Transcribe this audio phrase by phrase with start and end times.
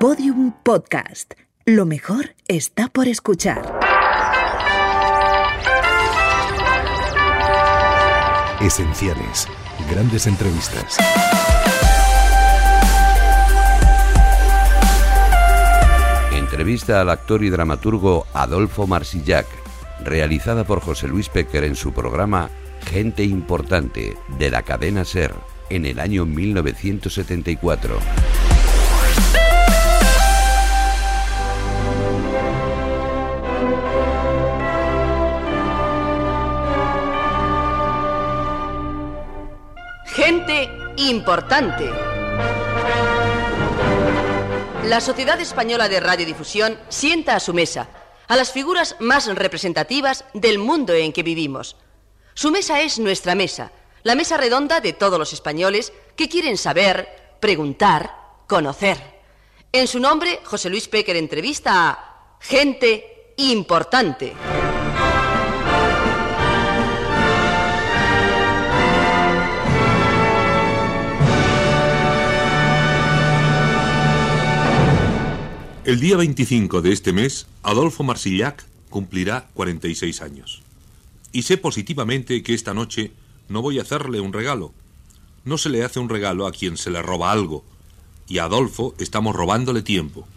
[0.00, 1.34] Podium Podcast.
[1.66, 3.78] Lo mejor está por escuchar.
[8.62, 9.46] Esenciales.
[9.90, 10.96] Grandes entrevistas.
[16.32, 19.46] Entrevista al actor y dramaturgo Adolfo Marsillac,
[20.02, 22.48] realizada por José Luis Pecker en su programa
[22.86, 25.34] Gente Importante de la cadena Ser
[25.68, 27.98] en el año 1974.
[41.10, 41.90] Importante.
[44.84, 47.88] La Sociedad Española de Radiodifusión sienta a su mesa
[48.28, 51.76] a las figuras más representativas del mundo en que vivimos.
[52.34, 53.72] Su mesa es nuestra mesa,
[54.04, 58.14] la mesa redonda de todos los españoles que quieren saber, preguntar,
[58.46, 59.20] conocer.
[59.72, 64.34] En su nombre, José Luis Pecker entrevista a gente importante.
[75.82, 80.60] El día 25 de este mes, Adolfo Marsillac cumplirá 46 años.
[81.32, 83.12] Y sé positivamente que esta noche
[83.48, 84.74] no voy a hacerle un regalo.
[85.46, 87.64] No se le hace un regalo a quien se le roba algo.
[88.28, 90.28] Y a Adolfo estamos robándole tiempo.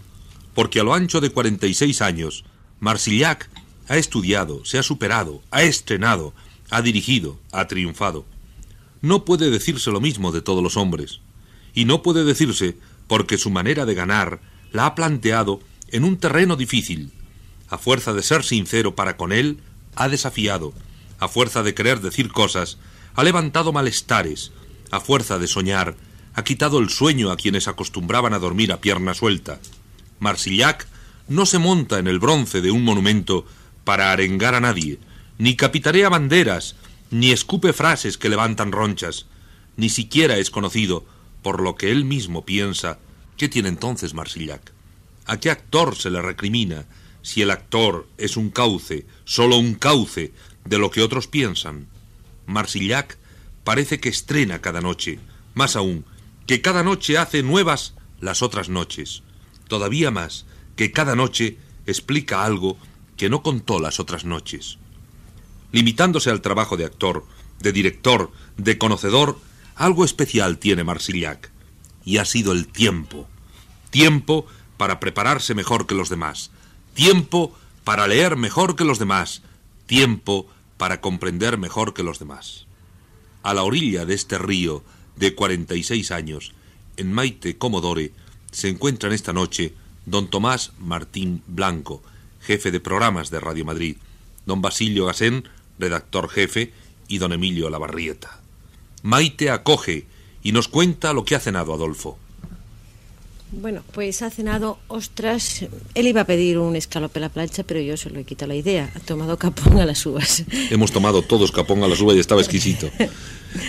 [0.53, 2.45] Porque a lo ancho de 46 años,
[2.79, 3.49] Marsillac
[3.89, 6.33] ha estudiado, se ha superado, ha estrenado,
[6.69, 8.25] ha dirigido, ha triunfado.
[9.01, 11.19] No puede decirse lo mismo de todos los hombres.
[11.73, 12.77] Y no puede decirse
[13.07, 17.11] porque su manera de ganar la ha planteado en un terreno difícil.
[17.69, 19.59] A fuerza de ser sincero para con él,
[19.95, 20.73] ha desafiado.
[21.19, 22.79] A fuerza de querer decir cosas,
[23.15, 24.51] ha levantado malestares.
[24.91, 25.95] A fuerza de soñar,
[26.33, 29.59] ha quitado el sueño a quienes acostumbraban a dormir a pierna suelta.
[30.19, 30.87] Marsillac
[31.27, 33.45] no se monta en el bronce de un monumento
[33.83, 34.99] para arengar a nadie,
[35.37, 36.75] ni capitarea banderas,
[37.11, 39.27] ni escupe frases que levantan ronchas,
[39.77, 41.05] ni siquiera es conocido
[41.43, 42.97] por lo que él mismo piensa
[43.37, 44.71] ¿Qué tiene entonces Marsillac?
[45.25, 46.85] ¿A qué actor se le recrimina
[47.21, 50.33] si el actor es un cauce, solo un cauce,
[50.65, 51.87] de lo que otros piensan?
[52.45, 53.17] Marsillac
[53.63, 55.19] parece que estrena cada noche,
[55.55, 56.05] más aún,
[56.45, 59.23] que cada noche hace nuevas las otras noches,
[59.67, 60.45] todavía más,
[60.75, 62.77] que cada noche explica algo
[63.17, 64.77] que no contó las otras noches.
[65.71, 67.25] Limitándose al trabajo de actor,
[67.59, 69.39] de director, de conocedor,
[69.75, 71.52] algo especial tiene Marsillac
[72.05, 73.27] y ha sido el tiempo.
[73.89, 74.45] Tiempo
[74.77, 76.51] para prepararse mejor que los demás.
[76.93, 79.41] Tiempo para leer mejor que los demás.
[79.85, 80.47] Tiempo
[80.77, 82.65] para comprender mejor que los demás.
[83.43, 84.83] A la orilla de este río
[85.15, 86.53] de 46 años,
[86.97, 88.11] en Maite Comodore,
[88.51, 89.73] se encuentran esta noche
[90.05, 92.03] don Tomás Martín Blanco,
[92.41, 93.97] jefe de programas de Radio Madrid,
[94.45, 95.47] don Basilio Gasén,
[95.79, 96.73] redactor jefe,
[97.07, 98.41] y don Emilio Lavarrieta.
[99.03, 100.07] Maite acoge
[100.43, 102.17] y nos cuenta lo que ha cenado Adolfo.
[103.55, 105.65] Bueno, pues ha cenado ostras.
[105.93, 108.49] Él iba a pedir un escalope a la plancha, pero yo se lo he quitado
[108.49, 108.91] la idea.
[108.95, 110.43] Ha tomado capón a las uvas.
[110.71, 112.89] Hemos tomado todos capón a las uvas y estaba exquisito.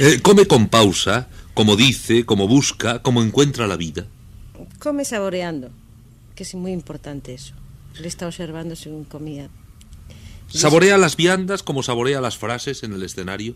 [0.00, 4.06] Eh, come con pausa, como dice, como busca, como encuentra la vida.
[4.78, 5.70] Come saboreando,
[6.34, 7.52] que es muy importante eso.
[8.00, 9.50] Le está observando según comía.
[10.48, 13.54] ¿Saborea las viandas como saborea las frases en el escenario?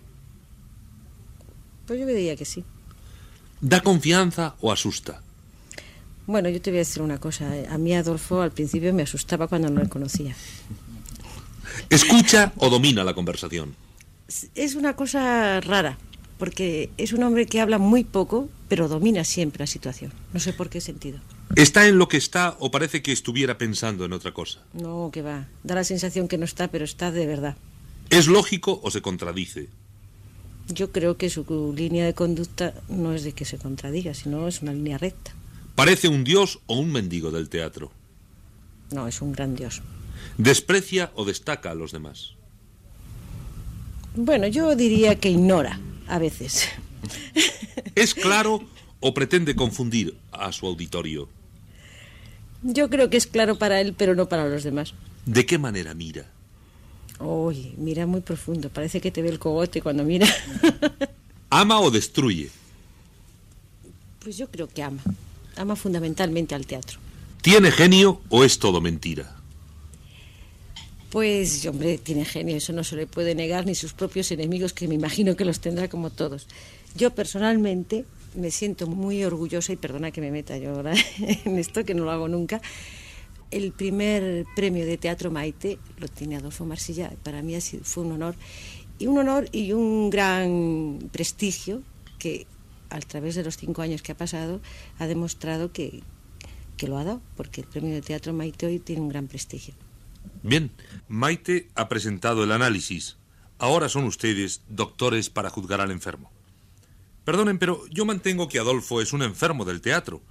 [1.86, 2.64] Pues yo diría que sí.
[3.60, 5.20] ¿Da confianza o asusta?
[6.26, 7.50] Bueno, yo te voy a decir una cosa.
[7.70, 10.34] A mí Adolfo al principio me asustaba cuando no le conocía.
[11.91, 13.74] ¿Escucha o domina la conversación?
[14.54, 15.96] Es una cosa rara,
[16.38, 20.12] porque es un hombre que habla muy poco, pero domina siempre la situación.
[20.32, 21.19] No sé por qué sentido.
[21.56, 24.60] ¿Está en lo que está o parece que estuviera pensando en otra cosa?
[24.75, 25.46] No, que va.
[25.64, 27.56] Da la sensación que no está, pero está de verdad.
[28.10, 29.69] ¿Es lógico o se contradice?
[30.68, 34.60] Yo creo que su línea de conducta no es de que se contradiga, sino es
[34.62, 35.32] una línea recta.
[35.74, 37.90] ¿Parece un dios o un mendigo del teatro?
[38.90, 39.82] No, es un gran dios.
[40.37, 42.34] ¿Desprecia o destaca a los demás?
[44.14, 46.69] Bueno, yo diría que ignora a veces.
[47.94, 48.62] ¿Es claro
[49.00, 51.28] o pretende confundir a su auditorio?
[52.62, 54.94] Yo creo que es claro para él, pero no para los demás.
[55.26, 56.26] ¿De qué manera mira?
[57.20, 58.69] Uy, mira muy profundo.
[58.69, 60.26] Parece que te ve el cogote cuando mira.
[61.50, 62.50] ¿Ama o destruye?
[64.20, 65.03] Pues yo creo que ama.
[65.56, 66.99] Ama fundamentalmente al teatro.
[67.43, 69.38] ¿Tiene genio o es todo mentira?
[71.11, 74.87] Pues, hombre, tiene genio, eso no se le puede negar ni sus propios enemigos, que
[74.87, 76.47] me imagino que los tendrá como todos.
[76.97, 78.05] Yo personalmente
[78.35, 82.05] me siento muy orgullosa, y perdona que me meta yo ahora en esto, que no
[82.05, 82.61] lo hago nunca,
[83.50, 88.34] el primer premio de Teatro Maite lo tiene Adolfo Marsilla, para mí fue un honor,
[88.98, 91.82] y un honor y un gran prestigio
[92.18, 92.46] que
[92.90, 94.60] a través de los cinco años que ha pasado
[94.98, 96.02] ha demostrado que,
[96.76, 99.74] que lo ha dado, porque el premio de Teatro Maite hoy tiene un gran prestigio.
[100.42, 100.70] Bien,
[101.08, 103.16] Maite ha presentado el análisis.
[103.58, 106.30] Ahora son ustedes doctores para juzgar al enfermo.
[107.24, 110.22] Perdonen, pero yo mantengo que Adolfo es un enfermo del teatro.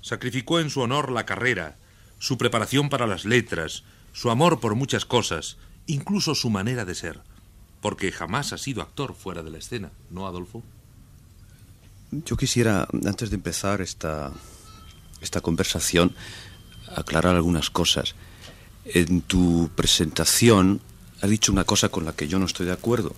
[0.00, 1.78] Sacrificó en su honor la carrera,
[2.20, 3.82] su preparación para las letras,
[4.12, 5.56] su amor por muchas cosas,
[5.86, 7.20] incluso su manera de ser.
[7.80, 10.62] Porque jamás ha sido actor fuera de la escena, ¿no, Adolfo?
[12.12, 14.32] Yo quisiera, antes de empezar esta,
[15.22, 16.14] esta conversación,
[16.94, 18.14] aclarar algunas cosas.
[18.84, 20.80] En tu presentación
[21.22, 23.14] has dicho una cosa con la que yo no estoy de acuerdo.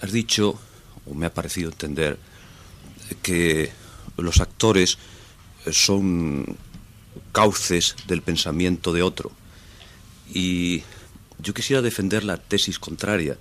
[0.00, 0.58] Has dicho,
[1.04, 2.18] o me ha parecido entender,
[3.22, 3.70] que
[4.16, 4.96] los actores
[5.70, 6.56] son
[7.34, 9.32] cauces del pensamiento de otro.
[10.32, 10.82] Y
[11.40, 13.36] yo quisiera defender la tesis contraria,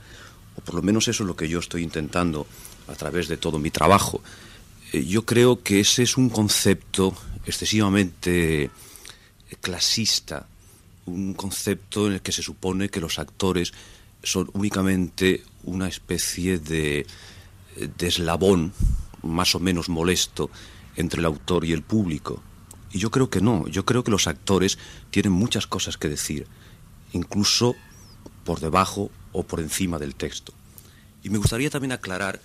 [0.58, 2.48] o por lo menos eso es lo que yo estoy intentando
[2.88, 4.22] a través de todo mi trabajo.
[4.92, 7.14] Eh, yo creo que ese es un concepto
[7.46, 8.72] excesivamente
[9.62, 10.48] clasista,
[11.06, 13.74] un concepto en el que se supone que los actores
[14.24, 17.06] son únicamente una especie de,
[17.78, 18.74] de eslabón
[19.22, 20.50] más o menos molesto
[20.96, 22.42] entre el autor y el público.
[22.94, 24.78] Y yo creo que no, yo creo que los actores
[25.10, 26.46] tienen muchas cosas que decir,
[27.12, 27.76] incluso
[28.46, 30.54] por debajo o por encima del texto.
[31.24, 32.40] Y me gustaría también aclarar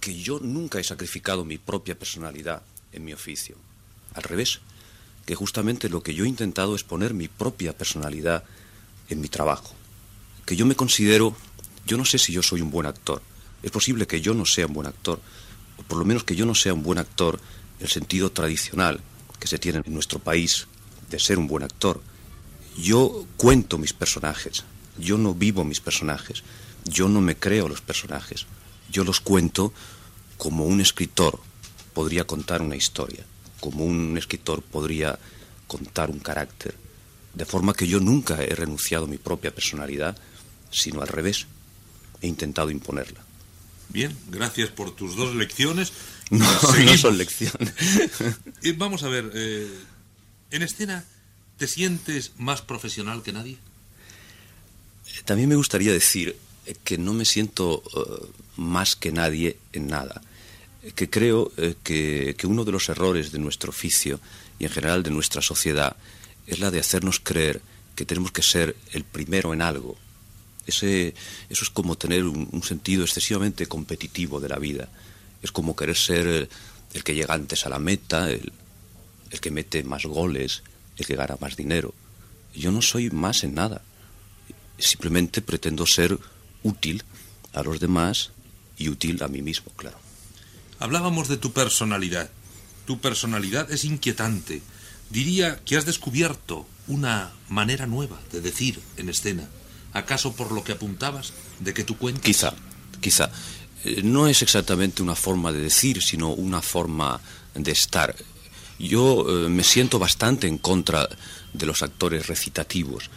[0.00, 2.62] que yo nunca he sacrificado mi propia personalidad
[2.92, 3.54] en mi oficio.
[4.14, 4.60] Al revés,
[5.24, 8.42] que justamente lo que yo he intentado es poner mi propia personalidad
[9.08, 9.72] en mi trabajo.
[10.44, 11.36] Que yo me considero,
[11.86, 13.22] yo no sé si yo soy un buen actor,
[13.62, 15.20] es posible que yo no sea un buen actor,
[15.76, 17.38] o por lo menos que yo no sea un buen actor
[17.78, 19.00] en el sentido tradicional
[19.38, 20.66] que se tiene en nuestro país
[21.10, 22.00] de ser un buen actor.
[22.76, 24.64] Yo cuento mis personajes,
[24.98, 26.42] yo no vivo mis personajes,
[26.84, 28.46] yo no me creo los personajes,
[28.90, 29.72] yo los cuento
[30.36, 31.40] como un escritor
[31.94, 33.24] podría contar una historia
[33.60, 35.18] como un escritor podría
[35.66, 36.74] contar un carácter,
[37.34, 40.16] de forma que yo nunca he renunciado a mi propia personalidad,
[40.70, 41.46] sino al revés,
[42.20, 43.20] he intentado imponerla.
[43.88, 45.92] Bien, gracias por tus dos lecciones.
[46.30, 46.46] No,
[46.84, 47.72] no son lecciones.
[48.62, 49.70] Eh, vamos a ver, eh,
[50.50, 51.04] en escena,
[51.56, 53.58] ¿te sientes más profesional que nadie?
[55.24, 56.36] También me gustaría decir
[56.82, 58.26] que no me siento eh,
[58.56, 60.20] más que nadie en nada
[60.94, 64.20] que creo eh, que, uno de los errores de nuestro oficio
[64.58, 65.96] y en general de nuestra sociedad
[66.46, 67.60] es la de hacernos creer
[67.94, 69.96] que tenemos que ser el primero en algo.
[70.66, 71.14] Ese,
[71.48, 74.88] eso es como tener un, sentido excesivamente competitivo de la vida.
[75.42, 76.48] Es como querer ser el,
[76.94, 78.52] el que llega antes a la meta, el,
[79.30, 80.62] el que mete más goles,
[80.96, 81.94] el que gana más dinero.
[82.54, 83.82] Yo no soy más en nada.
[84.78, 86.18] Simplemente pretendo ser
[86.62, 87.04] útil
[87.52, 88.30] a los demás
[88.78, 89.98] y útil a mí mismo, claro.
[90.78, 92.30] Hablábamos de tu personalidad.
[92.86, 94.62] Tu personalidad es inquietante.
[95.10, 99.48] Diría que has descubierto una manera nueva de decir en escena.
[99.92, 102.24] ¿Acaso por lo que apuntabas de que tu cuentas?
[102.24, 102.54] Quizá,
[103.00, 103.30] quizá.
[104.02, 107.20] No es exactamente una forma de decir, sino una forma
[107.54, 108.14] de estar.
[108.78, 111.08] Yo eh, me siento bastante en contra
[111.52, 113.10] de los actores recitativos.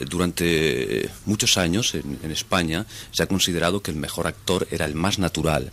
[0.00, 4.94] Eh, durante muchos años en, España se ha considerado que el mejor actor era el
[4.94, 5.72] más natural,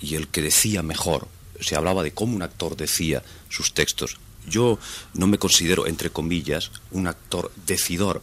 [0.00, 1.26] y el que decía mejor.
[1.58, 4.18] Se hablaba de cómo un actor decía sus textos.
[4.46, 4.78] Yo
[5.14, 8.22] no me considero, entre comillas, un actor decidor.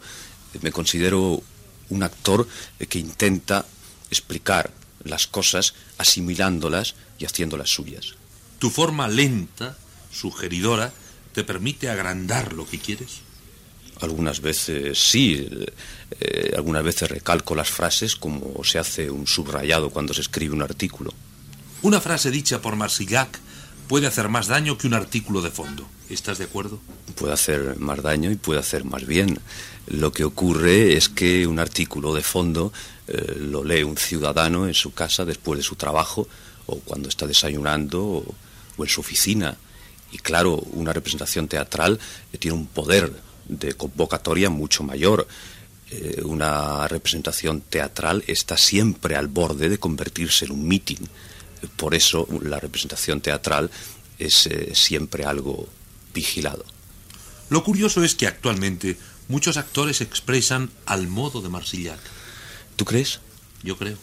[0.62, 1.42] Me considero
[1.90, 2.48] un actor
[2.88, 3.66] que intenta
[4.10, 4.72] explicar
[5.04, 8.16] las cosas asimilándolas y haciéndolas suyas.
[8.60, 9.78] Tu forma lenta,
[10.12, 10.94] sugeridora,
[11.34, 13.22] te permite agrandar lo que quieres.
[14.02, 15.48] Algunas veces sí,
[16.20, 20.62] eh, algunas veces recalco las frases como se hace un subrayado cuando se escribe un
[20.62, 21.14] artículo.
[21.82, 23.40] Una frase dicha por Marsillac
[23.94, 25.86] puede hacer más daño que un artículo de fondo.
[26.10, 26.80] ¿Estás de acuerdo?
[27.14, 29.40] Puede hacer más daño y puede hacer más bien.
[29.86, 32.74] Lo que ocurre es que un artículo de fondo
[33.08, 36.28] eh, lo lee un ciudadano en su casa después de su trabajo
[36.66, 38.36] o cuando está desayunando o,
[38.80, 39.58] en su oficina.
[40.12, 42.00] Y claro, una representación teatral
[42.32, 43.14] eh, tiene un poder
[43.48, 45.28] de convocatoria mucho mayor.
[45.92, 51.06] Eh, una representación teatral está siempre al borde de convertirse en un meeting
[51.76, 53.70] por eso la representación teatral
[54.20, 55.68] es eh, siempre algo
[56.14, 56.66] vigilado.
[57.50, 62.00] Lo curioso es que actualmente muchos actores expresan al modo de Marsillac.
[62.76, 63.20] ¿Tú crees?
[63.64, 63.98] Yo creo.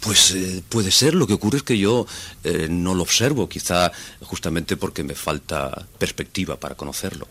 [0.00, 2.06] Pues eh, puede ser, lo que ocurre es que yo
[2.44, 7.28] eh, no lo observo, quizá justamente porque me falta perspectiva para conocerlo.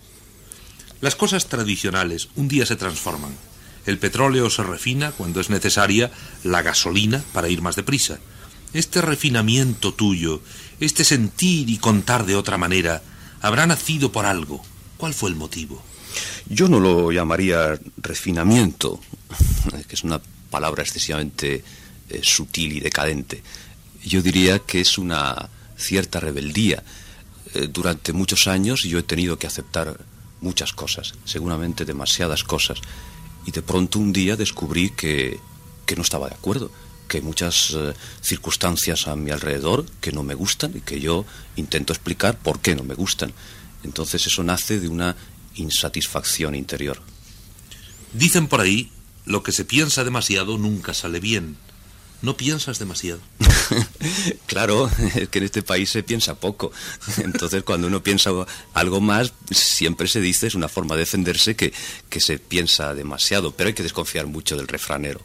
[0.99, 3.35] Las cosas tradicionales un día se transforman.
[3.85, 6.11] El petróleo se refina cuando es necesaria
[6.43, 8.19] la gasolina para ir más deprisa.
[8.73, 10.41] Este refinamiento tuyo,
[10.79, 13.01] este sentir y contar de otra manera,
[13.41, 14.61] habrá nacido por algo.
[14.97, 15.83] ¿Cuál fue el motivo?
[16.47, 18.99] Yo no lo llamaría refinamiento,
[19.87, 21.63] que es una palabra excesivamente
[22.09, 23.43] eh, sutil y decadente.
[24.03, 26.83] Yo diría que es una cierta rebeldía.
[27.53, 29.99] Eh, durante muchos años yo he tenido que aceptar
[30.39, 32.79] muchas cosas, seguramente demasiadas cosas,
[33.45, 35.39] y de pronto un día descubrí que,
[35.85, 36.71] que no estaba de acuerdo,
[37.11, 41.25] que hay muchas eh, circunstancias a mi alrededor que no me gustan y que yo
[41.57, 43.33] intento explicar por qué no me gustan.
[43.83, 45.17] Entonces eso nace de una
[45.55, 47.01] insatisfacción interior.
[48.13, 48.91] Dicen por ahí,
[49.25, 51.57] lo que se piensa demasiado nunca sale bien.
[52.21, 53.19] ¿No piensas demasiado?
[54.45, 56.71] claro, es que en este país se piensa poco.
[57.17, 58.31] Entonces, cuando uno piensa
[58.73, 61.73] algo más, siempre se dice, es una forma de defenderse, que,
[62.09, 63.51] que se piensa demasiado.
[63.51, 65.19] Pero hay que desconfiar mucho del refranero.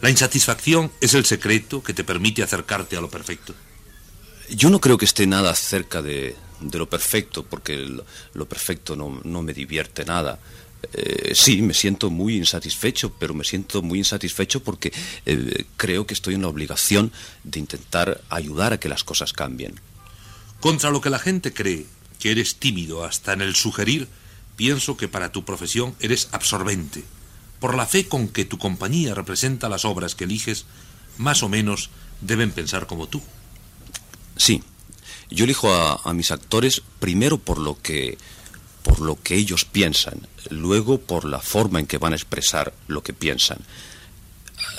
[0.00, 3.54] La insatisfacción es el secreto que te permite acercarte a lo perfecto.
[4.50, 7.76] Yo no creo que esté nada cerca de, de lo perfecto, porque
[8.32, 10.38] lo, perfecto no, no, me divierte nada.
[10.92, 14.92] Eh, sí, me siento muy insatisfecho, pero me siento muy insatisfecho porque
[15.26, 17.12] eh, creo que estoy en la obligación
[17.42, 19.80] de intentar ayudar a que las cosas cambien.
[20.60, 21.86] Contra lo que la gente cree,
[22.18, 24.08] que eres tímido hasta en el sugerir,
[24.56, 27.04] pienso que para tu profesión eres absorbente.
[27.60, 30.66] Por la fe con que tu compañía representa las obras que eliges,
[31.16, 33.22] más o menos deben pensar como tú.
[34.36, 34.62] Sí,
[35.30, 38.16] yo elijo a, mis actores primero por lo que
[38.82, 43.02] por lo que ellos piensan, luego por la forma en que van a expresar lo
[43.02, 43.58] que piensan.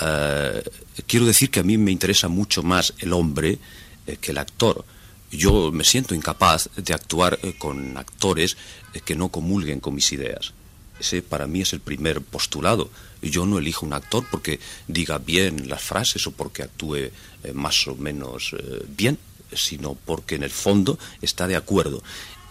[0.00, 0.64] Eh,
[1.06, 3.58] quiero decir que a mí me interesa mucho más el hombre
[4.06, 4.84] eh, que el actor.
[5.30, 8.56] Yo me siento incapaz de actuar eh, con actores
[9.04, 10.54] que no comulguen con mis ideas.
[11.00, 12.90] Ese para mí es el primer postulado.
[13.22, 17.10] Yo no elijo un actor porque diga bien las frases o porque actúe
[17.54, 18.54] más o menos
[18.96, 19.18] bien
[19.52, 22.02] sino porque en el fondo está de acuerdo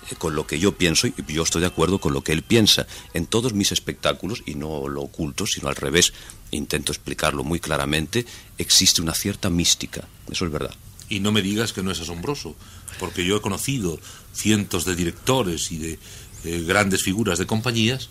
[0.10, 2.44] eh, con lo que yo pienso y yo estoy de acuerdo con lo que él
[2.44, 2.88] piensa.
[3.14, 6.14] En todos mis espectáculos, y no lo oculto, sino al revés,
[6.52, 8.26] intento explicarlo muy claramente,
[8.58, 10.08] existe una cierta mística.
[10.32, 10.76] Eso es verdad.
[11.10, 12.56] Y no me digas que no es asombroso,
[13.00, 14.00] porque yo he conocido
[14.34, 16.00] cientos de directores y de
[16.46, 18.10] eh, grandes figuras de compañías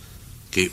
[0.51, 0.71] que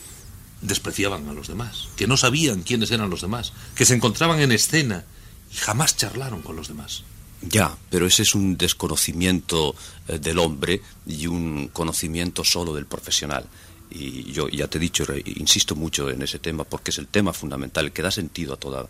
[0.61, 4.51] despreciaban a los demás, que no sabían quiénes eran los demás, que se encontraban en
[4.51, 5.05] escena
[5.51, 7.03] y jamás charlaron con los demás.
[7.41, 9.75] Ya, pero ese es un desconocimiento
[10.07, 13.45] eh, del hombre y un conocimiento solo del profesional.
[13.91, 17.33] Y yo ya te he dicho, insisto mucho en ese tema porque es el tema
[17.33, 18.87] fundamental que da sentido a toda,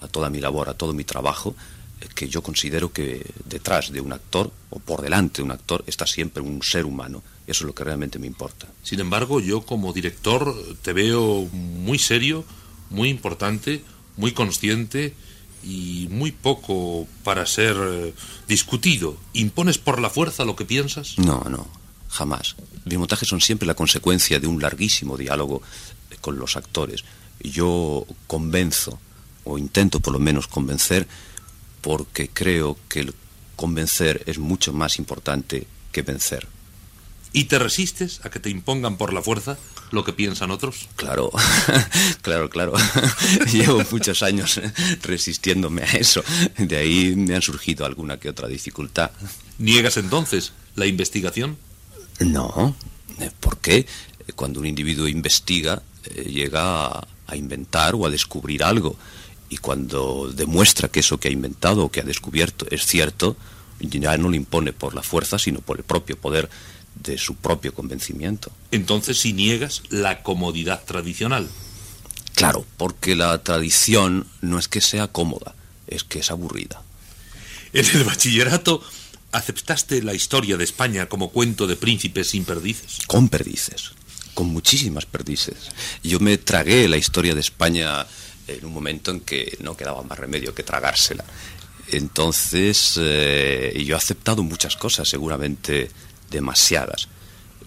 [0.00, 1.56] a toda mi labor, a todo mi trabajo,
[2.00, 5.82] eh, que yo considero que detrás de un actor o por delante de un actor
[5.86, 7.22] está siempre un ser humano.
[7.46, 8.68] Eso es lo que realmente me importa.
[8.82, 12.44] Sin embargo, yo como director te veo muy serio,
[12.90, 13.82] muy importante,
[14.16, 15.14] muy consciente
[15.62, 18.14] y muy poco para ser eh,
[18.48, 19.16] discutido.
[19.32, 21.18] ¿Impones por la fuerza lo que piensas?
[21.18, 21.66] No, no,
[22.08, 22.56] jamás.
[22.84, 25.62] Mis montajes son siempre la consecuencia de un larguísimo diálogo
[26.10, 27.04] eh, con los actores.
[27.40, 28.98] Yo convenzo,
[29.44, 31.06] o intento por lo menos convencer,
[31.80, 33.14] porque creo que el
[33.56, 36.46] convencer es mucho más importante que vencer.
[37.36, 39.58] ¿Y te resistes a que te impongan por la fuerza
[39.90, 40.88] lo que piensan otros?
[40.94, 41.32] Claro,
[42.22, 42.74] claro, claro.
[43.52, 44.60] Llevo muchos años
[45.02, 46.22] resistiéndome a eso.
[46.56, 49.10] De ahí me han surgido alguna que otra dificultad.
[49.58, 51.58] ¿Niegas entonces la investigación?
[52.20, 52.76] No.
[53.40, 53.84] ¿Por qué?
[54.36, 58.96] Cuando un individuo investiga, eh, llega a, a inventar o a descubrir algo.
[59.48, 63.36] Y cuando demuestra que eso que ha inventado o que ha descubierto es cierto,
[63.80, 66.48] ya no le impone por la fuerza, sino por el propio poder
[66.94, 68.52] de su propio convencimiento.
[68.70, 71.48] Entonces, si niegas la comodidad tradicional.
[72.34, 75.54] Claro, porque la tradición no es que sea cómoda,
[75.86, 76.82] es que es aburrida.
[77.72, 78.82] En el bachillerato
[79.32, 82.98] aceptaste la historia de España como cuento de príncipes sin perdices.
[83.06, 83.92] Con perdices,
[84.32, 85.70] con muchísimas perdices.
[86.02, 88.06] Yo me tragué la historia de España
[88.46, 91.24] en un momento en que no quedaba más remedio que tragársela.
[91.88, 95.90] Entonces, eh, yo he aceptado muchas cosas, seguramente
[96.34, 97.08] demasiadas.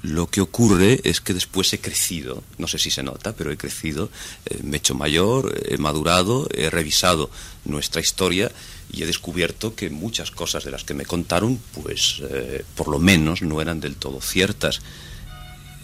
[0.03, 3.57] Lo que ocurre es que después he crecido, no sé si se nota, pero he
[3.57, 4.11] crecido,
[4.45, 7.31] eh, me he hecho mayor, he madurado, he revisado
[7.65, 8.51] nuestra historia
[8.91, 12.99] y he descubierto que muchas cosas de las que me contaron, pues eh, por lo
[12.99, 14.81] menos no eran del todo ciertas.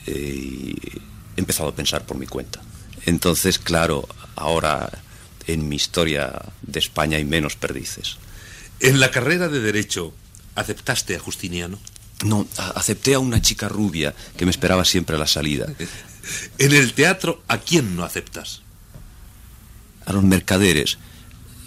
[0.05, 0.75] Eh,
[1.35, 2.61] he empezado a pensar por mi cuenta.
[3.05, 4.89] Entonces, claro, ahora
[5.47, 8.17] en mi historia de España hay menos perdices.
[8.79, 10.13] En la carrera de Derecho,
[10.55, 11.79] ¿aceptaste a Justiniano?
[12.23, 15.67] No, acepté a una chica rubia que me esperaba siempre a la salida.
[16.57, 18.61] En el teatro, ¿a quién no aceptas?
[20.05, 20.97] A los mercaderes.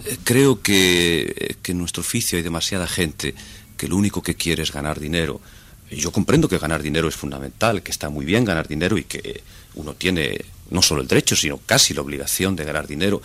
[0.05, 3.35] Eh, creo que, que en nuestro oficio hay demasiada gente
[3.77, 5.39] que lo único que quiere es ganar dinero.
[5.91, 9.41] Yo comprendo que ganar dinero es fundamental, que está muy bien ganar dinero y que
[9.75, 13.21] uno tiene no solo el derecho, sino casi la obligación de ganar dinero,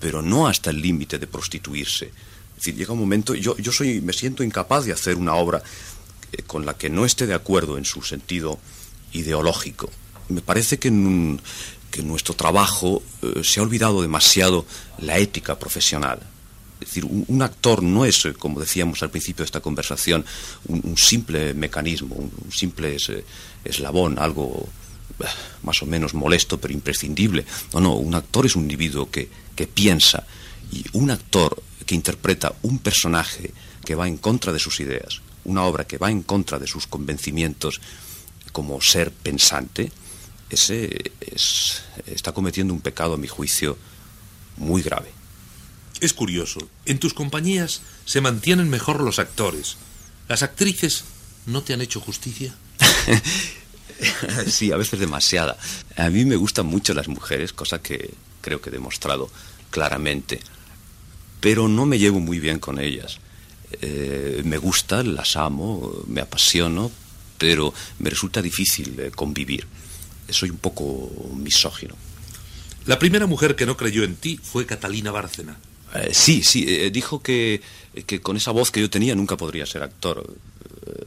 [0.00, 2.06] pero no hasta el límite de prostituirse.
[2.06, 5.58] Es decir, llega un momento, yo, yo soy, me siento incapaz de hacer una obra
[5.58, 5.62] eh,
[6.46, 8.58] con la que no esté de acuerdo en su sentido
[9.12, 9.90] ideológico.
[10.28, 11.40] Me parece que en,
[12.02, 14.66] nuestro trabajo eh, se ha olvidado demasiado
[14.98, 16.18] la ética profesional.
[16.80, 20.24] Es decir, un, actor no es, eh, como decíamos al principio de esta conversación,
[20.66, 22.96] un, simple mecanismo, un, simple
[23.64, 24.68] eslabón, algo
[25.62, 27.44] más o menos molesto pero imprescindible.
[27.72, 29.28] No, no, un actor es un individuo que
[29.72, 30.26] piensa
[30.72, 33.52] y un actor que interpreta un personaje
[33.84, 36.86] que va en contra de sus ideas, una obra que va en contra de sus
[36.86, 37.80] convencimientos
[38.52, 39.90] como ser pensante,
[40.50, 41.12] ese
[42.06, 43.76] está cometiendo un pecado, a mi juicio,
[44.56, 45.10] muy grave.
[46.00, 49.76] Es curioso, en tus compañías se mantienen mejor los actores.
[50.28, 51.04] ¿Las actrices
[51.46, 52.54] no te han hecho justicia?
[54.46, 55.56] sí, a veces demasiada.
[55.96, 59.30] A mí me gustan mucho las mujeres, cosa que creo que he demostrado
[59.70, 60.40] claramente,
[61.40, 63.18] pero no me llevo muy bien con ellas.
[63.80, 66.90] Eh, me gustan, las amo, me apasiono,
[67.38, 69.66] pero me resulta difícil eh, convivir.
[70.28, 71.94] Soy un poco misógino.
[72.86, 75.58] La primera mujer que no creyó en ti fue Catalina Bárcena.
[75.94, 77.62] Eh, sí, sí, dijo que,
[78.06, 80.26] que, con esa voz que yo tenía nunca podría ser actor.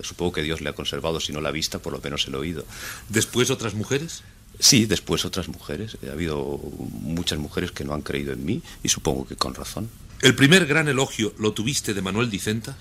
[0.01, 2.65] supongo que Dios le ha conservado, si no la vista, por lo menos el oído.
[3.09, 4.23] ¿Después otras mujeres?
[4.59, 5.97] Sí, después otras mujeres.
[6.07, 6.59] Ha habido
[7.01, 9.89] muchas mujeres que no han creído en mí y supongo que con razón.
[10.21, 12.75] ¿El primer gran elogio lo tuviste de Manuel Dicenta?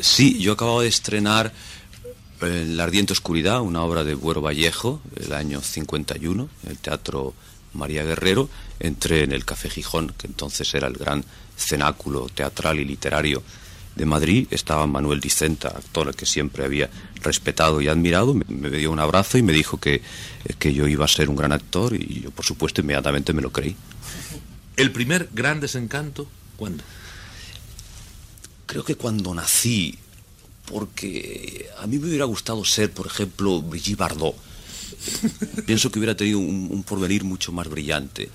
[0.00, 1.52] Sí, yo acababa de estrenar
[2.42, 7.34] eh, La ardiente oscuridad, una obra de Buero Vallejo, el año 51, en el Teatro
[7.74, 8.48] María Guerrero.
[8.78, 11.22] Entré en el Café Gijón, que entonces era el gran
[11.56, 13.42] cenáculo teatral y literario
[13.96, 14.46] de Madrid.
[14.50, 16.90] Estaba Manuel Dicenta, actor al que siempre había
[17.22, 18.34] respetado y admirado.
[18.34, 20.02] Me, dio un abrazo y me dijo que,
[20.58, 23.50] que yo iba a ser un gran actor y yo, por supuesto, inmediatamente me lo
[23.50, 23.76] creí.
[24.76, 26.28] ¿El primer gran desencanto
[26.60, 26.84] ¿Cuándo?
[28.66, 29.98] Creo que cuando nací,
[30.66, 34.34] porque a mí me hubiera gustado ser, por ejemplo, Brigitte Bardot.
[35.66, 38.28] Pienso que hubiera tenido un, porvenir mucho más brillante.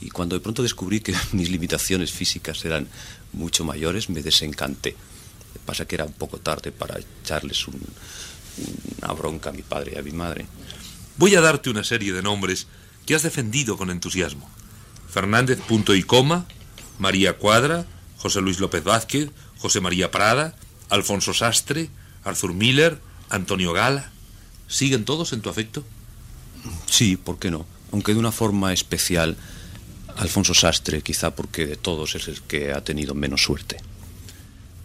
[0.00, 2.88] Y cuando de pronto descubrí que mis limitaciones físicas eran
[3.32, 4.96] mucho mayores, me desencanté.
[5.64, 10.02] Pasa que era un poco tarde para echarles una bronca a mi padre y a
[10.02, 10.46] mi madre.
[11.16, 12.68] Voy a darte una serie de nombres
[13.04, 14.48] que has defendido con entusiasmo.
[15.10, 16.46] Fernández punto y coma,
[16.98, 17.86] María Cuadra,
[18.18, 20.54] José Luis López Vázquez, José María Prada,
[20.90, 21.90] Alfonso Sastre,
[22.24, 24.10] Arthur Miller, Antonio Gala.
[24.68, 25.84] ¿Siguen todos en tu afecto?
[26.86, 27.66] Sí, ¿por qué no?
[27.92, 29.36] Aunque de una forma especial,
[30.18, 33.78] Alfonso Sastre, quizá porque de todos es el que ha tenido menos suerte.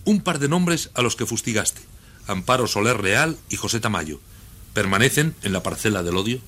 [0.06, 1.82] Un par de nombres a los que fustigaste.
[2.28, 4.20] Amparo Soler Real y José Tamayo.
[4.74, 6.40] ¿Permanecen en la parcela del odio?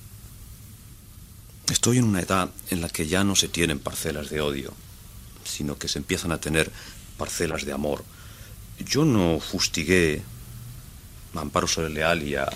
[1.69, 4.73] Estoy en una edad en la que ya no se tienen parcelas de odio
[5.47, 6.71] sino que se empiezan a tener
[7.17, 8.03] parcelas de amor.
[8.79, 10.21] Yo no fustigué
[11.35, 12.49] a Amparo Soler Leal y a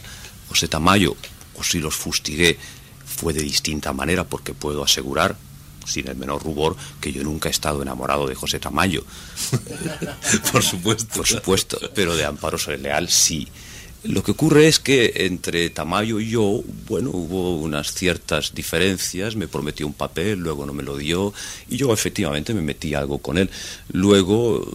[0.48, 1.16] José Tamayo,
[1.56, 2.58] o si los fustigué
[3.06, 5.38] fue de distinta manera, porque puedo asegurar,
[5.90, 9.04] sin el menor rubor, que yo nunca he estado enamorado de José Tamayo.
[10.52, 11.16] Por supuesto.
[11.16, 13.48] Por supuesto, pero de Amparo Soler Leal sí.
[14.04, 19.50] Lo que ocurre es que entre Tamayo y yo, bueno, hubo unas ciertas diferencias, me
[19.50, 21.34] prometió un papel, luego no me lo dio,
[21.68, 23.50] y yo efectivamente me metí algo con él.
[23.92, 24.66] Luego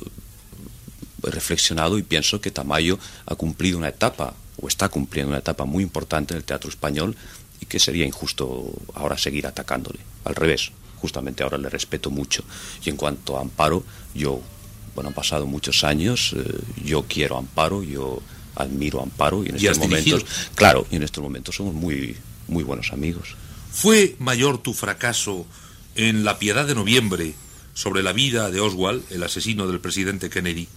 [1.27, 5.64] he reflexionado y pienso que Tamayo ha cumplido una etapa, o está cumpliendo una etapa
[5.64, 7.16] muy importante en el teatro español,
[7.62, 10.00] y que sería injusto ahora seguir atacándole.
[10.24, 10.70] Al revés,
[11.04, 12.42] justamente ahora le respeto mucho.
[12.82, 14.40] Y en cuanto a Amparo, yo,
[14.94, 16.42] bueno, han pasado muchos años, eh,
[16.82, 18.22] yo quiero Amparo, yo
[18.56, 22.16] admiro a Amparo y en estos momentos, claro, y en estos momentos somos muy,
[22.48, 23.36] muy buenos amigos.
[23.70, 25.44] ¿Fue mayor tu fracaso
[25.94, 27.34] en La Piedad de Noviembre
[27.74, 30.68] sobre la vida de Oswald, el asesino del presidente Kennedy?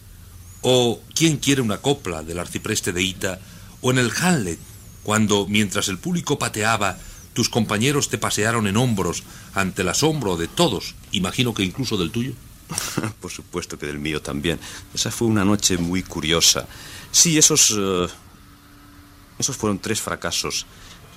[0.60, 3.40] ¿O ¿Quién quiere una copla del arcipreste de Ita?
[3.80, 4.60] ¿O en el Hamlet,
[5.04, 6.98] cuando, mientras el público pateaba,
[7.38, 9.22] tus compañeros te pasearon en hombros
[9.54, 12.34] ante el asombro de todos, imagino que incluso del tuyo?
[13.22, 14.60] Por supuesto que del mío también.
[14.92, 16.68] Esa fue una noche muy curiosa.
[17.12, 18.08] Sí, esos, eh,
[19.38, 20.66] esos fueron tres fracasos.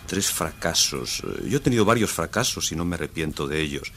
[0.07, 1.23] Tres fracasos.
[1.49, 3.91] Yo he tenido varios fracasos y no me arrepiento de ellos.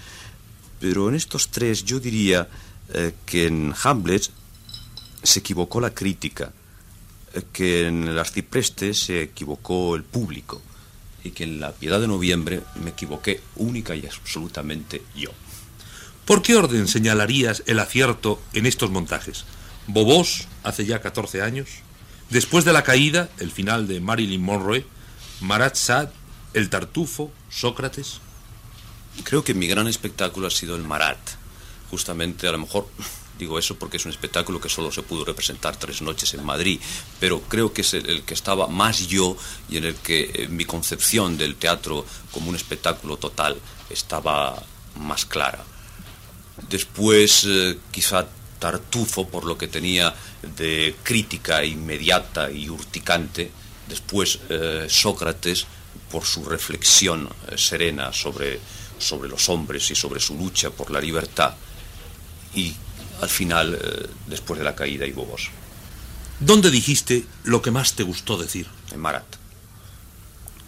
[0.79, 2.47] Pero en estos tres yo diría
[2.93, 4.31] eh, que en Hamlet
[5.21, 6.53] se equivocó la crítica,
[7.33, 10.61] eh, que en el arcipreste se equivocó el público
[11.23, 15.29] y que en la piedad de noviembre me equivoqué única y absolutamente yo.
[16.25, 19.45] ¿Por qué orden señalarías el acierto en estos montajes?
[19.87, 21.67] Bobos, hace ya 14 años,
[22.29, 24.85] después de la caída, el final de Marilyn Monroe,
[25.41, 26.09] Marat Sad,
[26.53, 28.19] El Tartufo, Sócrates.
[29.23, 31.19] Creo que mi gran espectáculo ha sido el Marat.
[31.89, 32.87] Justamente, a lo mejor
[33.37, 36.79] digo eso porque es un espectáculo que solo se pudo representar tres noches en Madrid,
[37.19, 39.35] pero creo que es el, que estaba más yo
[39.69, 43.57] y en el que eh, mi concepción del teatro como un espectáculo total
[43.89, 44.61] estaba
[44.99, 45.63] más clara.
[46.69, 48.27] Después, eh, quizá
[48.59, 50.13] Tartufo, por lo que tenía
[50.55, 53.51] de crítica inmediata y urticante.
[53.89, 55.65] Después, eh, Sócrates,
[56.09, 58.59] por su reflexión serena sobre
[59.03, 61.53] sobre los hombres y sobre su lucha por la libertad.
[62.55, 62.73] Y
[63.23, 65.49] al final, eh, después de la caída, y Bobos.
[66.39, 68.67] ¿Dónde dijiste lo que más te gustó decir?
[68.91, 69.25] En Marat.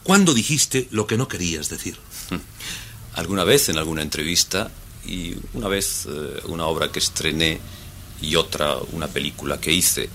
[0.04, 1.98] ¿Cuándo dijiste lo que no querías decir?
[3.16, 4.70] Alguna vez en alguna entrevista
[5.06, 7.60] y una vez eh, una obra que estrené
[8.22, 10.10] y otra una película que hice,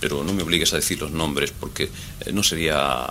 [0.00, 3.06] pero no me obligues a decir los nombres porque eh, no sería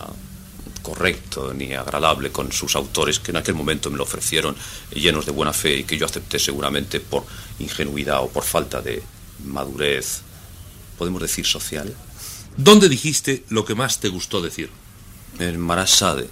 [0.83, 4.55] correcto ni agradable con sus autores que en aquel momento me lo ofrecieron
[4.91, 7.25] llenos de buena fe y que yo acepté seguramente por
[7.57, 9.01] ingenuidad o por falta de
[9.45, 10.21] madurez,
[10.97, 11.91] podemos decir social.
[12.55, 14.69] ¿Dónde dijiste lo que más te gustó decir?
[15.39, 16.29] En Marasade,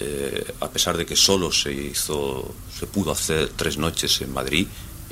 [0.00, 4.66] eh, a pesar de que solo se hizo, se pudo hacer tres noches en Madrid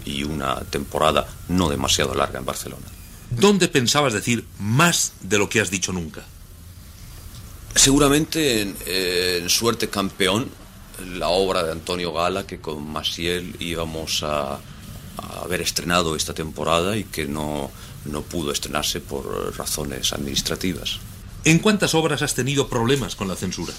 [0.05, 2.87] y una temporada no demasiado larga en Barcelona.
[3.31, 6.25] ¿Dónde pensabas decir más de lo que has dicho nunca?
[7.77, 10.49] Seguramente en, Suerte Campeón,
[11.15, 14.59] la obra de Antonio Gala, que con Masiel íbamos a,
[15.43, 17.71] haber estrenado esta temporada y que no,
[18.07, 20.99] no pudo estrenarse por razones administrativas.
[21.45, 23.73] ¿En cuántas obras has tenido problemas con la censura?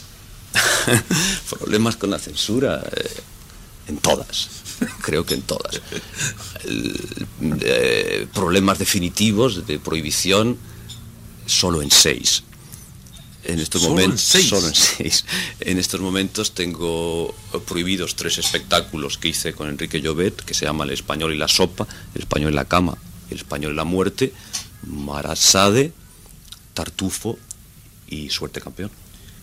[1.49, 2.83] problemas con la censura.
[2.95, 3.21] Eh,
[3.87, 4.49] en todas.
[5.01, 5.81] Creo que en todas.
[6.65, 10.57] Eh, problemas definitivos de prohibición
[11.45, 12.43] solo en seis.
[13.47, 15.23] En estos momentos, solo en seis.
[15.61, 17.33] En estos momentos tengo
[17.65, 21.47] prohibidos tres espectáculos que hice con Enrique Llobet, que se llama El español y la
[21.47, 22.97] sopa, El español y la cama,
[23.29, 24.33] El español y la muerte,
[24.85, 25.93] Marasade,
[26.73, 27.39] Tartufo
[28.09, 28.91] y Suerte campeón.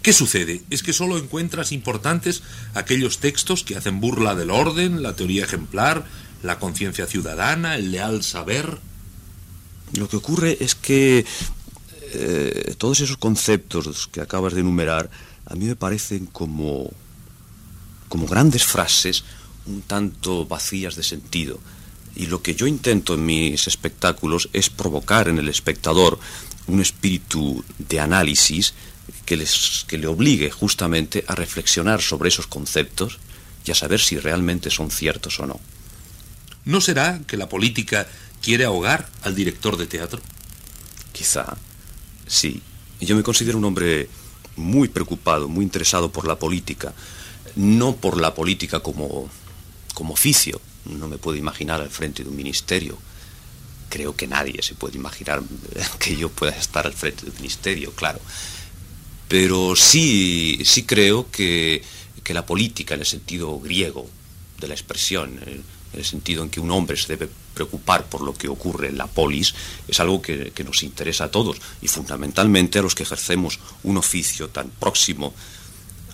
[0.02, 0.62] ¿Qué sucede?
[0.68, 2.42] ¿Es que solo encuentras importantes
[2.74, 6.04] aquellos textos que hacen burla del orden, la teoría ejemplar,
[6.42, 8.80] la conciencia ciudadana, el leal saber?
[9.96, 11.24] Lo que ocurre es que
[12.14, 15.10] eh, todos esos conceptos que acabas de enumerar
[15.46, 16.90] a mí me parecen como,
[18.08, 19.24] como grandes frases
[19.66, 21.60] un tanto vacías de sentido.
[22.16, 26.18] Y lo que yo intento en mis espectáculos es provocar en el espectador
[26.66, 28.74] un espíritu de análisis
[29.26, 33.18] que, les, que le obligue justamente a reflexionar sobre esos conceptos
[33.66, 35.60] y a saber si realmente son ciertos o no.
[36.64, 38.06] ¿No será que la política
[38.40, 40.20] quiere ahogar al director de teatro?
[41.12, 41.56] Quizá.
[42.26, 42.62] Sí,
[43.00, 44.08] yo me considero un hombre
[44.56, 46.92] muy preocupado, muy interesado por la política,
[47.56, 49.28] no por la política como,
[49.94, 50.60] como oficio.
[50.86, 52.98] No me puedo imaginar al frente de un ministerio.
[53.88, 55.42] Creo que nadie se puede imaginar
[55.98, 58.20] que yo pueda estar al frente de un ministerio, claro.
[59.28, 61.82] Pero sí, sí creo que,
[62.22, 64.08] que la política, en el sentido griego
[64.60, 65.40] de la expresión,
[65.94, 68.98] en el sentido en que un hombre se debe preocupar por lo que ocurre en
[68.98, 69.54] la polis
[69.88, 74.48] es algo que, nos interesa a todos y fundamentalmente a los que ejercemos un oficio
[74.48, 75.34] tan próximo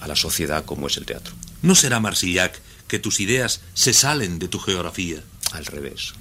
[0.00, 1.34] a la sociedad como es el teatro.
[1.62, 5.22] ¿No será, Marsillac, que tus ideas se salen de tu geografía?
[5.52, 6.12] Al revés.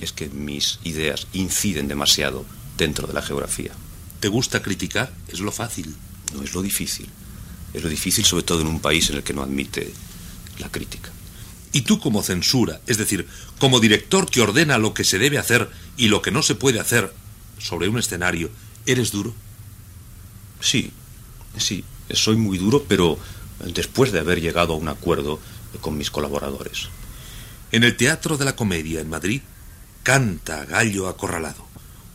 [0.00, 2.44] Es que mis ideas inciden demasiado
[2.76, 3.72] dentro de la geografía.
[4.20, 5.12] ¿Te gusta criticar?
[5.28, 5.94] Es lo fácil.
[6.34, 7.08] No es lo difícil.
[7.72, 9.92] Es lo difícil sobre todo en un país en el que no admite
[10.58, 11.10] la crítica.
[11.76, 15.68] Y tú como censura, es decir, como director que ordena lo que se debe hacer
[15.98, 17.12] y lo que no se puede hacer
[17.58, 18.48] sobre un escenario,
[18.86, 19.34] ¿eres duro?
[20.58, 20.90] Sí,
[21.58, 23.18] sí, soy muy duro, pero
[23.74, 25.38] después de haber llegado a un acuerdo
[25.82, 26.88] con mis colaboradores.
[27.72, 29.42] En el Teatro de la Comedia en Madrid
[30.02, 31.66] canta Gallo Acorralado,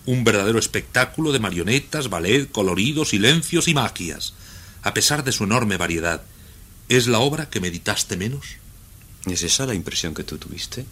[0.08, 4.34] un verdadero espectáculo de marionetas, ballet, colorido, silencios y magias.
[4.82, 6.24] A pesar de su enorme variedad,
[6.90, 8.60] ¿es la obra que meditaste menos?
[9.26, 10.86] ¿Es esa la impresión que tú tuviste?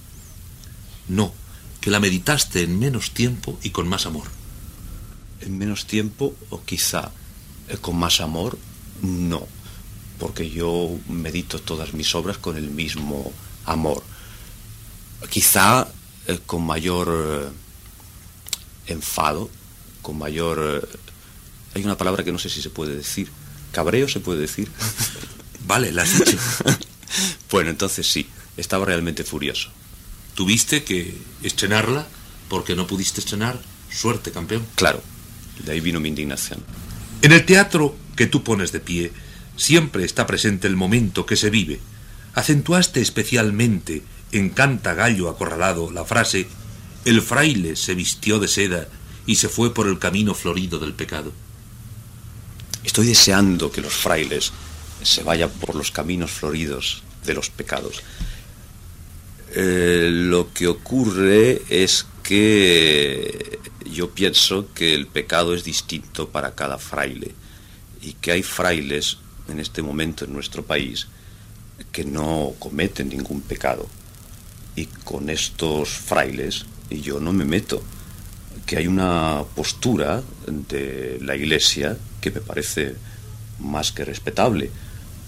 [1.07, 1.33] No,
[1.81, 4.27] que la meditaste en menos tiempo y con más amor.
[5.41, 7.11] ¿En menos tiempo o quizá
[7.67, 8.57] eh, con más amor?
[9.01, 9.47] No,
[10.19, 13.31] porque yo medito todas mis obras con el mismo
[13.65, 14.03] amor.
[15.29, 15.87] quizá
[16.27, 17.09] eh, con mayor
[18.87, 19.49] eh, enfado,
[20.01, 20.83] con mayor...
[20.83, 20.97] eh,
[21.75, 23.29] hay una palabra que no sé si se puede decir.
[23.71, 24.69] ¿Cabreo se puede decir?
[25.67, 26.37] Vale, la has dicho.
[27.51, 29.69] bueno, entonces sí, estaba realmente furioso.
[30.35, 32.07] Tuviste que estrenarla
[32.47, 33.59] porque no pudiste estrenar.
[33.91, 34.65] Suerte, campeón.
[34.75, 35.01] Claro,
[35.65, 36.63] de ahí vino mi indignación.
[37.21, 39.11] En el teatro que tú pones de pie,
[39.57, 41.79] siempre está presente el momento que se vive.
[42.33, 46.47] Acentuaste especialmente en Canta Gallo Acorralado la frase
[47.05, 48.87] El fraile se vistió de seda
[49.25, 51.33] y se fue por el camino florido del pecado.
[52.83, 54.51] Estoy deseando que los frailes
[55.01, 58.01] se vayan por los caminos floridos de los pecados.
[59.55, 63.59] Eh, lo que ocurre es que
[63.91, 67.33] yo pienso que el pecado es distinto para cada fraile
[68.01, 71.07] y que hay frailes en este momento en nuestro país
[71.91, 73.87] que no cometen ningún pecado.
[74.75, 77.81] Y con estos frailes yo no me meto,
[78.65, 82.95] que hay una postura de la Iglesia que me parece
[83.59, 84.71] más que respetable,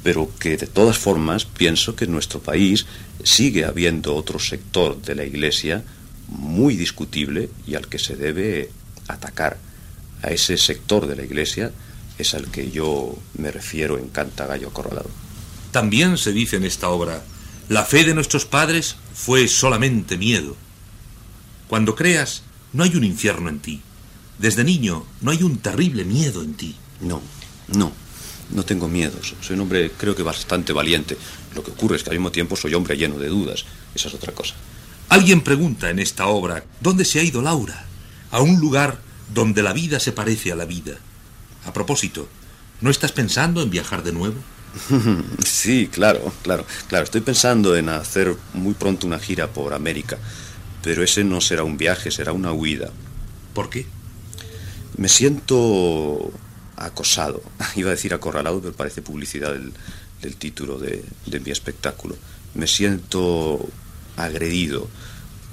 [0.03, 2.85] pero que de todas formas pienso que en nuestro país
[3.23, 5.83] sigue habiendo otro sector de la Iglesia
[6.27, 8.71] muy discutible y al que se debe
[9.07, 9.57] atacar.
[10.23, 11.71] A ese sector de la Iglesia
[12.17, 15.09] es al que yo me refiero en Canta Gallo Acorralado.
[15.71, 17.23] También se dice en esta obra,
[17.69, 20.55] la fe de nuestros padres fue solamente miedo.
[21.67, 23.81] Cuando creas, no hay un infierno en ti.
[24.37, 26.75] Desde niño, no hay un terrible miedo en ti.
[26.99, 27.21] No,
[27.69, 27.91] no,
[28.51, 29.35] no tengo miedos.
[29.41, 31.17] Soy un hombre creo que bastante valiente.
[31.55, 33.65] Lo que ocurre es que al mismo tiempo soy hombre lleno de dudas.
[33.95, 34.55] Esa es otra cosa.
[35.09, 37.85] Alguien pregunta en esta obra, ¿dónde se ha ido Laura?
[38.31, 38.99] A un lugar
[39.33, 40.93] donde la vida se parece a la vida.
[41.65, 42.27] A propósito,
[42.79, 44.35] ¿no estás pensando en viajar de nuevo?
[45.45, 47.03] Sí, claro, claro, claro.
[47.03, 50.17] Estoy pensando en hacer muy pronto una gira por América,
[50.81, 52.89] pero ese no será un viaje, será una huida.
[53.53, 53.85] ¿Por qué?
[54.97, 56.31] Me siento
[56.85, 57.41] acosado.
[57.75, 59.73] Iba a decir acorralado, pero parece publicidad del,
[60.21, 62.15] del título de, de mi espectáculo.
[62.53, 63.67] Me siento
[64.17, 64.89] agredido,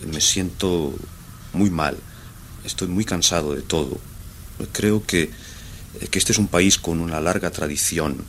[0.06, 0.94] me siento
[1.52, 1.96] muy mal,
[2.64, 3.98] estoy muy cansado de todo.
[4.72, 5.30] Creo que,
[6.10, 8.24] que este es un país con una larga tradición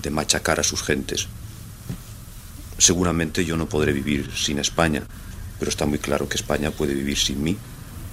[0.00, 1.28] de machacar a sus gentes.
[2.78, 5.02] Seguramente yo no podré vivir sin España,
[5.58, 7.56] pero está muy claro que España puede vivir sin mí.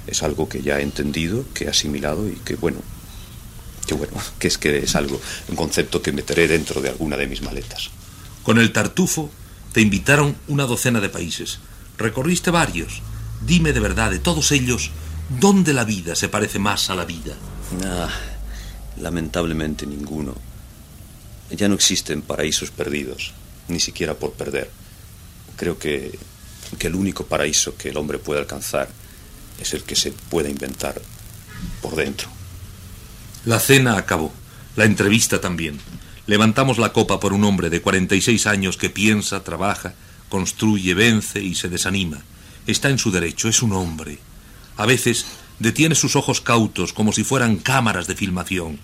[0.08, 2.80] Es algo que ya he entendido, que he asimilado y que bueno,
[3.86, 7.28] que bueno, que es que es algo, un concepto que meteré dentro de alguna de
[7.28, 7.90] mis maletas.
[8.44, 9.30] Con el Tartufo
[9.74, 11.60] te invitaron una docena de países.
[11.98, 13.02] Recorriste varios.
[13.46, 14.92] Dime de verdad, de todos ellos,
[15.40, 17.36] ¿dónde la vida se parece más a la vida?
[17.84, 18.10] Ah,
[19.00, 20.36] lamentablemente ninguno.
[21.50, 23.34] Ya no existen paraísos perdidos,
[23.68, 24.70] ni siquiera por perder.
[25.58, 26.18] Creo que,
[26.78, 28.90] que el único paraíso que el hombre puede alcanzar
[29.60, 31.02] es el que se puede inventar
[31.82, 32.30] por dentro.
[33.44, 34.32] La cena acabó,
[34.76, 35.80] la entrevista también.
[36.28, 39.96] Levantamos la copa por un hombre de 46 años que piensa, trabaja,
[40.30, 42.22] construye, vence y se desanima.
[42.68, 44.20] Está en su derecho, es un hombre.
[44.78, 45.26] A veces
[45.58, 48.78] detiene sus ojos cautos como si fueran cámaras de filmación,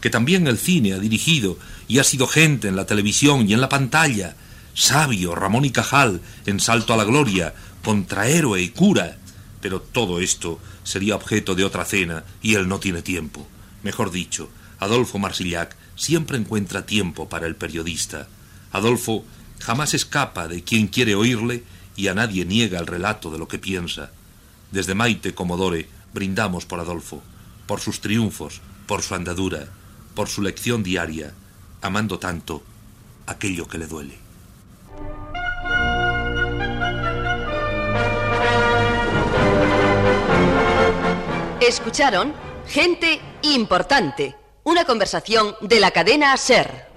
[0.00, 3.60] que también el cine ha dirigido y ha sido gente en la televisión y en
[3.60, 4.36] la pantalla.
[4.72, 7.52] Sabio, Ramón y Cajal, en Salto a la Gloria,
[7.84, 9.18] contrahéroe y cura.
[9.60, 13.46] Pero todo esto sería objeto de otra cena y él no tiene tiempo.
[13.82, 18.28] Mejor dicho, Adolfo Marsillac siempre encuentra tiempo para el periodista.
[18.72, 19.24] Adolfo
[19.60, 21.64] jamás escapa de quien quiere oírle
[21.96, 24.10] y a nadie niega el relato de lo que piensa.
[24.70, 27.22] Desde Maite Comodore brindamos por Adolfo,
[27.66, 29.68] por sus triunfos, por su andadura,
[30.14, 31.34] por su lección diaria,
[31.82, 32.62] amando tanto
[33.26, 34.18] aquello que le duele.
[41.60, 42.32] Escucharon
[42.68, 46.88] Gente Importante, una conversación de la cadena Ser.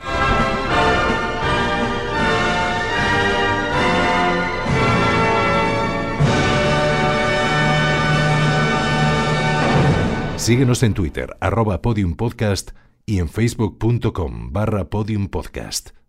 [10.37, 12.71] Síguenos en Twitter, arroba podiumpodcast
[13.05, 16.00] y en facebook.com barra podiumpodcast.